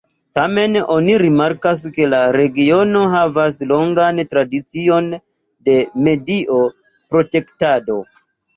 Tamen 0.37 0.77
oni 0.93 1.17
rimarkas 1.23 1.83
ke 1.97 2.07
la 2.13 2.21
regiono 2.37 3.03
havas 3.17 3.61
longan 3.73 4.23
tradicion 4.33 5.13
de 5.69 5.79
medio-protektado. 6.11 8.03